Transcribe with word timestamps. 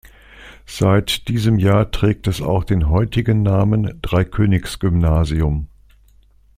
Seit 0.65 1.27
diesem 1.27 1.59
Jahr 1.59 1.91
trägt 1.91 2.25
es 2.25 2.41
auch 2.41 2.63
den 2.63 2.89
heutigen 2.89 3.43
Namen 3.43 3.99
"Dreikönigsgymnasium". 4.01 5.67